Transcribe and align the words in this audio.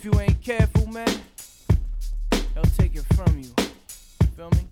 if 0.00 0.06
you 0.06 0.18
ain't 0.18 0.40
careful, 0.40 0.86
man, 0.86 1.06
they'll 2.54 2.64
take 2.78 2.96
it 2.96 3.04
from 3.14 3.38
you. 3.38 3.50
Feel 4.34 4.50
me? 4.52 4.66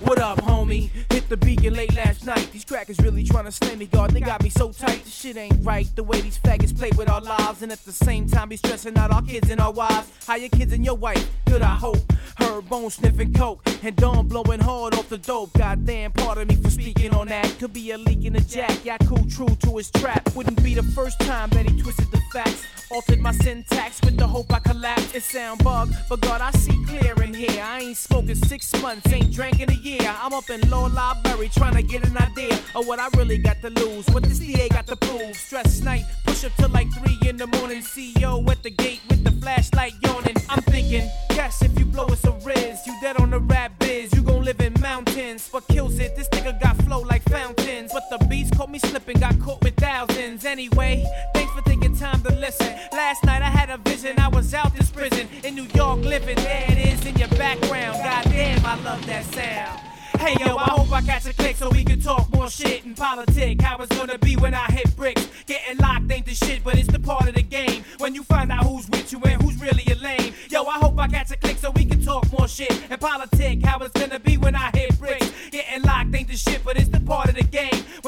What 0.00 0.18
up, 0.18 0.40
homie? 0.40 0.88
Hit 1.12 1.28
the 1.28 1.36
beacon 1.36 1.74
late 1.74 1.94
last 1.94 2.24
night. 2.24 2.48
These 2.52 2.64
crackers 2.64 2.98
really 3.00 3.22
trying 3.22 3.44
to 3.44 3.52
slay 3.52 3.76
me, 3.76 3.84
God. 3.84 4.12
They 4.12 4.20
got 4.20 4.42
me 4.42 4.48
so 4.48 4.72
tight. 4.72 5.04
This 5.04 5.14
shit 5.14 5.36
ain't 5.36 5.62
right. 5.62 5.86
The 5.94 6.02
way 6.02 6.22
these 6.22 6.38
faggots 6.38 6.74
play 6.74 6.90
with 6.96 7.10
our 7.10 7.20
lives, 7.20 7.60
and 7.60 7.70
at 7.70 7.84
the 7.84 7.92
same 7.92 8.26
time 8.26 8.48
be 8.48 8.56
stressing 8.56 8.96
out 8.96 9.10
our 9.10 9.20
kids 9.20 9.50
and 9.50 9.60
our 9.60 9.72
wives. 9.72 10.10
How 10.26 10.36
your 10.36 10.48
kids 10.48 10.72
and 10.72 10.82
your 10.82 10.94
wife? 10.94 11.28
Good, 11.44 11.60
I 11.60 11.74
hope. 11.74 11.98
Her 12.38 12.62
bone 12.62 12.88
sniffing 12.88 13.34
coke 13.34 13.62
and 13.82 13.94
dawn 13.96 14.26
blowing 14.28 14.60
hard 14.60 14.94
off 14.94 15.10
the 15.10 15.18
dope. 15.18 15.52
Goddamn, 15.52 16.12
pardon 16.12 16.48
me 16.48 16.56
for 16.56 16.70
speaking 16.70 17.14
on 17.14 17.28
that. 17.28 17.44
Could 17.58 17.74
be 17.74 17.90
a 17.90 17.98
leak 17.98 18.24
in 18.24 18.32
the 18.32 18.40
jack. 18.40 18.84
Yeah, 18.84 18.96
cool, 18.98 19.26
true 19.28 19.54
to 19.64 19.76
his 19.76 19.90
trap. 19.90 20.34
Wouldn't 20.34 20.62
be 20.62 20.74
the 20.74 20.82
first 20.82 21.20
time 21.20 21.50
that 21.50 21.68
he 21.68 21.82
twisted 21.82 22.10
the 22.10 22.15
facts. 22.32 22.66
Altered 22.90 23.20
my 23.20 23.32
syntax 23.32 24.00
with 24.02 24.16
the 24.16 24.26
hope 24.26 24.52
I 24.52 24.60
collapse. 24.60 25.12
It 25.14 25.22
sound 25.24 25.64
bug, 25.64 25.92
but 26.08 26.20
God, 26.20 26.40
I 26.40 26.52
see 26.52 26.78
clear 26.86 27.20
in 27.20 27.34
here. 27.34 27.60
I 27.62 27.80
ain't 27.80 27.96
smoking 27.96 28.36
six 28.36 28.72
months, 28.80 29.12
ain't 29.12 29.32
drank 29.32 29.60
in 29.60 29.70
a 29.70 29.74
year. 29.74 30.14
I'm 30.22 30.32
up 30.32 30.48
in 30.50 30.60
law 30.70 30.86
library 30.86 31.48
trying 31.48 31.74
to 31.74 31.82
get 31.82 32.06
an 32.06 32.16
idea 32.16 32.54
of 32.76 32.86
what 32.86 33.00
I 33.00 33.08
really 33.16 33.38
got 33.38 33.60
to 33.62 33.70
lose. 33.70 34.06
What 34.10 34.22
this 34.22 34.38
DA 34.38 34.68
got 34.68 34.86
to 34.86 34.96
prove. 34.96 35.34
Stress 35.34 35.80
night, 35.80 36.04
push 36.24 36.44
up 36.44 36.52
till 36.58 36.68
like 36.68 36.86
three 36.92 37.28
in 37.28 37.36
the 37.36 37.48
morning. 37.48 37.82
CEO 37.82 38.48
at 38.48 38.62
the 38.62 38.70
gate 38.70 39.00
with 39.08 39.24
the 39.24 39.32
flashlight 39.32 39.94
yawning. 40.04 40.36
I'm 40.48 40.62
thinking, 40.62 41.10
yes, 41.30 41.62
if 41.62 41.76
you 41.78 41.86
blow 41.86 42.06
us 42.06 42.24
a 42.24 42.32
riz, 42.44 42.86
you 42.86 42.96
dead 43.00 43.20
on 43.20 43.30
the 43.30 43.40
rap 43.40 43.72
biz. 43.80 44.14
You 44.14 44.22
gon' 44.22 44.44
live 44.44 44.60
in 44.60 44.74
mountains. 44.80 45.48
What 45.50 45.66
kills 45.66 45.98
it? 45.98 46.14
This 46.14 46.28
nigga 46.28 46.60
got 46.62 46.76
flow 46.84 47.00
like 47.00 47.22
fountains. 47.24 47.90
But 47.92 48.04
the 48.10 48.24
beats 48.26 48.50
caught 48.56 48.70
me 48.70 48.78
slipping, 48.78 49.15
caught 49.46 49.62
with 49.62 49.76
thousands. 49.76 50.44
Anyway, 50.44 51.06
thanks 51.32 51.52
for 51.52 51.62
taking 51.62 51.96
time 51.96 52.20
to 52.22 52.34
listen. 52.34 52.66
Last 52.90 53.24
night 53.24 53.42
I 53.42 53.50
had 53.60 53.70
a 53.70 53.78
vision, 53.78 54.18
I 54.18 54.26
was 54.26 54.52
out 54.52 54.74
this 54.74 54.90
prison 54.90 55.28
in 55.44 55.54
New 55.54 55.68
York 55.72 56.00
living. 56.00 56.34
There 56.34 56.64
it 56.68 56.78
is 56.78 57.06
in 57.06 57.14
your 57.16 57.28
background. 57.28 57.96
Goddamn, 58.02 58.66
I 58.66 58.74
love 58.82 59.06
that 59.06 59.24
sound. 59.26 59.80
Hey 60.18 60.34
yo, 60.40 60.56
I 60.56 60.70
hope 60.70 60.90
I 60.90 61.02
catch 61.02 61.26
a 61.26 61.32
click 61.32 61.56
so 61.56 61.68
we 61.70 61.84
can 61.84 62.00
talk 62.00 62.32
more 62.34 62.50
shit 62.50 62.84
in 62.84 62.94
politics. 62.94 63.62
How 63.62 63.76
it's 63.78 63.96
gonna 63.96 64.18
be 64.18 64.34
when 64.34 64.54
I 64.54 64.64
hit 64.72 64.96
bricks. 64.96 65.28
Getting 65.46 65.78
locked 65.78 66.10
ain't 66.10 66.26
the 66.26 66.34
shit, 66.34 66.64
but 66.64 66.76
it's 66.76 66.88
the 66.88 66.98
part 66.98 67.28
of 67.28 67.34
the 67.34 67.42
game. 67.42 67.84
When 67.98 68.14
you 68.14 68.24
find 68.24 68.50
out 68.50 68.64
who's 68.64 68.88
with 68.88 69.12
you 69.12 69.20
and 69.26 69.40
who's 69.40 69.60
really 69.60 69.84
a 69.92 69.94
lame. 70.02 70.32
Yo, 70.50 70.64
I 70.64 70.78
hope 70.78 70.98
I 70.98 71.06
catch 71.06 71.30
a 71.30 71.36
click 71.36 71.58
so 71.58 71.70
we 71.70 71.84
can 71.84 72.02
talk 72.02 72.24
more 72.32 72.48
shit 72.48 72.72
in 72.90 72.98
politics. 72.98 73.64
How 73.64 73.78
it's 73.78 73.92
gonna 73.92 74.18
be 74.18 74.38
when 74.38 74.56
I 74.56 74.70
hit 74.74 74.98
bricks. 74.98 75.30
Getting 75.52 75.82
locked 75.82 76.14
ain't 76.14 76.28
the 76.28 76.36
shit, 76.36 76.64
but 76.64 76.76
it's 76.76 76.85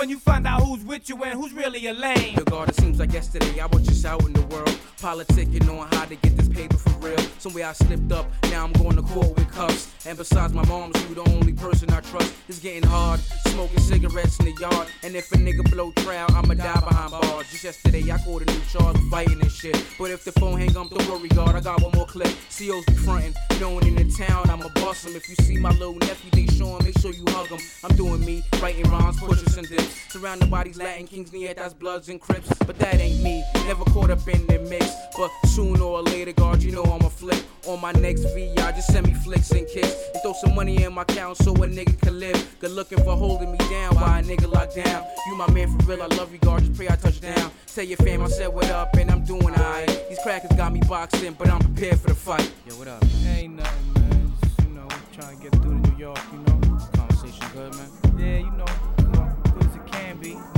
When 0.09 0.17
you 0.17 0.21
find 0.21 0.47
out 0.47 0.63
who's 0.63 0.83
with 0.87 1.07
you 1.11 1.23
and 1.23 1.39
who's 1.39 1.53
really 1.53 1.87
a 1.87 1.93
lame. 1.93 2.35
Yo, 2.35 2.43
God, 2.45 2.71
it 2.71 2.77
seems 2.77 2.99
like 2.99 3.13
yesterday 3.13 3.61
I 3.61 3.67
was 3.67 3.87
just 3.87 4.07
out 4.07 4.25
in 4.25 4.33
the 4.33 4.41
world, 4.47 4.75
politicking 5.03 5.69
on 5.69 5.87
how 5.89 6.07
to 6.07 6.17
get 6.17 6.35
this 6.35 6.49
paper 6.49 6.79
for 6.79 6.93
real. 7.07 7.19
Somewhere 7.39 7.67
I 7.67 7.75
slipped 7.75 8.11
up, 8.11 8.27
now 8.45 8.65
I'm 8.65 8.73
going 8.73 8.97
to 8.97 9.03
court 9.03 9.37
with 9.37 9.53
cuffs. 9.53 9.93
And 10.07 10.17
besides 10.17 10.55
my 10.55 10.65
mom's, 10.65 10.99
you 11.11 11.15
the 11.15 11.29
only 11.29 11.53
person 11.53 11.91
I 11.91 12.01
trust. 12.01 12.33
It's 12.49 12.59
getting 12.59 12.89
hard, 12.89 13.21
smoking 13.53 13.81
cigarettes 13.81 14.39
in 14.39 14.47
the 14.47 14.53
yard. 14.61 14.89
And 15.03 15.17
if 15.17 15.31
a 15.33 15.37
nigga 15.37 15.69
blow 15.71 15.93
trial, 15.93 16.27
I'ma 16.31 16.55
die 16.55 16.81
behind 16.81 17.11
bars. 17.11 17.51
Just 17.51 17.65
yesterday 17.65 18.11
I 18.11 18.19
caught 18.19 18.43
a 18.43 18.47
new 18.47 18.61
charge 18.73 18.97
fighting 19.11 19.41
and 19.41 19.51
shit. 19.51 19.77
But 19.99 20.11
if 20.11 20.25
the 20.25 20.33
phone 20.33 20.59
hang 20.59 20.77
up, 20.77 20.91
don't 20.91 21.09
worry, 21.09 21.29
God, 21.29 21.55
I 21.55 21.61
got 21.61 21.83
one 21.83 21.93
more 21.95 22.07
clip. 22.07 22.33
COs 22.51 22.85
be 22.87 22.95
frontin', 22.95 23.35
knowing 23.61 23.87
in 23.87 23.97
the 23.97 24.05
town 24.17 24.49
I'ma 24.51 24.69
bust 24.75 25.07
'em. 25.07 25.17
If 25.17 25.29
you 25.29 25.37
see 25.37 25.59
my 25.59 25.71
little 25.71 25.95
nephew, 25.95 26.31
they 26.33 26.47
show 26.55 26.77
him, 26.77 26.85
make 26.85 26.99
sure 26.99 27.13
you 27.13 27.25
hug 27.29 27.49
him. 27.49 27.61
I'm 27.85 27.97
doing 27.97 28.25
me, 28.25 28.43
writing 28.61 28.89
rhymes, 28.91 29.19
pushing 29.19 29.49
some 29.49 29.65
dips. 29.65 29.89
Surrounded 30.11 30.51
by 30.51 30.65
these 30.65 30.77
Latin 30.77 31.07
kings, 31.07 31.31
that's 31.57 31.75
Bloods 31.75 32.09
and 32.09 32.21
Crips. 32.21 32.49
But 32.67 32.79
that 32.79 33.01
ain't 33.01 33.23
me, 33.23 33.45
never 33.67 33.85
caught 33.85 34.11
up 34.11 34.27
in 34.29 34.47
the 34.47 34.59
mix. 34.59 34.87
But 35.17 35.31
sooner 35.47 35.83
or 35.83 36.03
later, 36.03 36.33
guard, 36.33 36.63
you 36.63 36.73
know 36.73 36.85
I'ma 36.85 37.09
flip. 37.09 37.38
On 37.69 37.79
my 37.83 37.93
next 37.93 38.23
VI, 38.33 38.55
just 38.73 38.91
send 38.91 39.07
me 39.07 39.13
flicks 39.13 39.51
and 39.51 39.69
kicks. 39.69 39.95
And 40.15 40.23
throw 40.23 40.33
some 40.33 40.55
money 40.55 40.83
in 40.85 40.95
my 40.95 41.03
account 41.03 41.37
so 41.37 41.53
a 41.53 41.67
nigga 41.67 42.01
can 42.01 42.19
live. 42.19 42.57
Good 42.61 42.71
looking 42.71 42.97
for 43.05 43.15
holding 43.15 43.53
me 43.53 43.59
down 43.59 43.95
by 43.95 44.21
a 44.21 44.23
nigga 44.23 44.51
locked 44.51 44.77
down. 44.77 45.05
You 45.27 45.37
my 45.37 45.51
man 45.51 45.69
for 45.77 45.85
real, 45.85 46.03
I 46.03 46.07
love 46.07 46.33
you, 46.33 46.39
God, 46.39 46.61
just 46.61 46.75
pray 46.75 46.89
I 46.89 46.97
touch 46.97 47.21
down. 47.21 47.51
Tell 47.67 47.85
your 47.85 47.99
fam 47.99 48.23
I 48.23 48.29
said 48.29 48.49
what 48.49 48.71
up 48.71 48.95
and 48.97 49.11
I'm 49.11 49.23
doing 49.23 49.51
alright. 49.51 50.07
These 50.09 50.19
crackers 50.23 50.57
got 50.57 50.73
me 50.73 50.81
boxed 50.89 51.23
in, 51.23 51.35
but 51.35 51.51
I'm 51.51 51.61
prepared 51.61 52.01
for 52.01 52.09
the 52.09 52.15
fight. 52.15 52.51
Yo, 52.67 52.75
what 52.77 52.89
up? 52.89 53.05
Ain't 53.27 53.57
nothing, 53.57 53.93
man. 54.03 54.33
Just, 54.43 54.61
you 54.63 54.75
know, 54.75 54.89
trying 55.13 55.37
to 55.37 55.43
get 55.43 55.53
through 55.61 55.83
to 55.83 55.91
New 55.91 55.99
York, 55.99 56.21
you 56.33 56.39
know. 56.39 56.79
Conversation 56.95 57.47
good, 57.53 57.75
man. 57.75 57.91
Yeah, 58.19 58.39
you 58.39 58.51
know, 58.53 58.65
you 58.99 59.09
know, 59.09 59.37
good 59.53 59.65
as 59.67 59.77
it 59.77 59.87
can 59.93 60.17
be. 60.17 60.58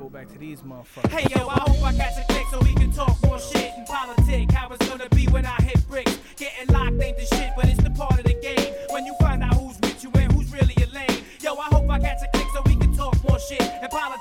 go 0.00 0.08
back 0.08 0.28
to 0.28 0.38
these 0.38 0.62
motherfuckers. 0.62 1.10
Hey 1.10 1.26
yo, 1.28 1.46
I 1.46 1.60
hope 1.60 1.82
I 1.84 1.92
got 1.92 2.16
your 2.16 2.24
dick 2.28 2.46
so 2.50 2.58
we 2.60 2.72
can 2.74 2.90
talk 2.90 3.22
more 3.22 3.38
shit 3.38 3.70
and 3.76 3.86
politics. 3.86 4.54
How 4.54 4.70
it's 4.70 4.88
gonna 4.88 5.10
be 5.10 5.26
when 5.26 5.44
I 5.44 5.56
hit 5.56 5.86
bricks. 5.88 6.18
Getting 6.36 6.68
locked 6.74 7.02
ain't 7.02 7.18
the 7.18 7.26
shit, 7.26 7.50
but 7.54 7.66
it's 7.66 7.82
the 7.82 7.90
part 7.90 8.18
of 8.18 8.24
the 8.24 8.32
game. 8.32 8.72
When 8.88 9.04
you 9.04 9.14
find 9.20 9.42
out 9.42 9.52
who's 9.56 9.78
with 9.82 10.02
you 10.02 10.10
and 10.14 10.32
who's 10.32 10.50
really 10.54 10.74
a 10.82 10.86
lame. 10.94 11.22
Yo, 11.42 11.52
I 11.54 11.64
hope 11.64 11.90
I 11.90 11.98
got 11.98 12.16
your 12.18 12.30
dick 12.32 12.46
so 12.54 12.62
we 12.64 12.76
can 12.76 12.96
talk 12.96 13.14
more 13.28 13.38
shit 13.38 13.60
and 13.60 13.90
politics. 13.90 14.19